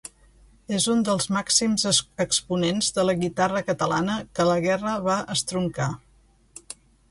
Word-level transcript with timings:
És 0.77 0.85
un 0.93 1.03
dels 1.09 1.27
màxims 1.35 1.83
exponents 2.25 2.89
de 2.97 3.05
la 3.09 3.15
guitarra 3.25 3.63
catalana 3.69 4.17
que 4.41 4.49
la 4.53 4.59
guerra 4.67 4.97
va 5.11 5.21
estroncar. 5.37 5.93